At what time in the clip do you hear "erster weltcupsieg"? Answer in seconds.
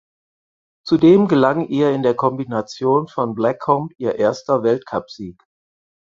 4.15-5.43